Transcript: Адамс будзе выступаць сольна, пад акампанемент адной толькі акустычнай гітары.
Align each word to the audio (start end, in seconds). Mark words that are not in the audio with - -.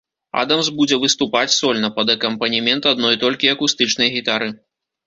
Адамс 0.43 0.69
будзе 0.79 0.97
выступаць 1.03 1.57
сольна, 1.59 1.93
пад 1.99 2.15
акампанемент 2.17 2.83
адной 2.95 3.15
толькі 3.27 3.55
акустычнай 3.57 4.15
гітары. 4.19 4.55